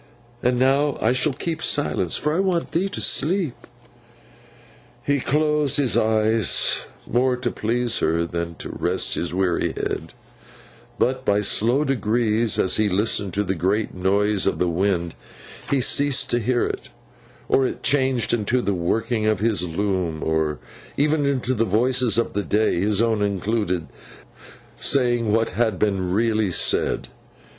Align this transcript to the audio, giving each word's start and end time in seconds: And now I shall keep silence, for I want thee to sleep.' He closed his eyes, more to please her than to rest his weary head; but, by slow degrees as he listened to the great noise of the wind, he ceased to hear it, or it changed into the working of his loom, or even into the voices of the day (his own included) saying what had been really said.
And 0.41 0.57
now 0.57 0.97
I 0.99 1.11
shall 1.11 1.31
keep 1.33 1.61
silence, 1.61 2.17
for 2.17 2.33
I 2.33 2.39
want 2.39 2.71
thee 2.71 2.89
to 2.89 2.99
sleep.' 2.99 3.67
He 5.03 5.19
closed 5.19 5.77
his 5.77 5.95
eyes, 5.95 6.79
more 7.05 7.37
to 7.37 7.51
please 7.51 7.99
her 7.99 8.25
than 8.25 8.55
to 8.55 8.69
rest 8.71 9.13
his 9.13 9.31
weary 9.31 9.73
head; 9.73 10.13
but, 10.97 11.23
by 11.23 11.41
slow 11.41 11.83
degrees 11.83 12.57
as 12.57 12.77
he 12.77 12.89
listened 12.89 13.35
to 13.35 13.43
the 13.43 13.53
great 13.53 13.93
noise 13.93 14.47
of 14.47 14.57
the 14.57 14.67
wind, 14.67 15.13
he 15.69 15.79
ceased 15.79 16.31
to 16.31 16.39
hear 16.39 16.65
it, 16.65 16.89
or 17.47 17.67
it 17.67 17.83
changed 17.83 18.33
into 18.33 18.59
the 18.63 18.73
working 18.73 19.27
of 19.27 19.39
his 19.39 19.67
loom, 19.69 20.23
or 20.23 20.57
even 20.97 21.27
into 21.27 21.53
the 21.53 21.63
voices 21.63 22.17
of 22.17 22.33
the 22.33 22.41
day 22.41 22.79
(his 22.79 23.03
own 23.03 23.21
included) 23.21 23.85
saying 24.75 25.31
what 25.31 25.51
had 25.51 25.77
been 25.77 26.11
really 26.11 26.49
said. 26.49 27.07